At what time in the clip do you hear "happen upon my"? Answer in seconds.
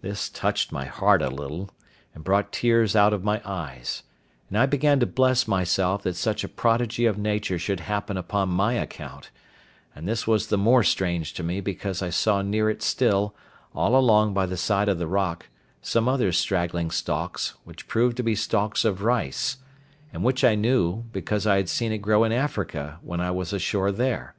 7.80-8.72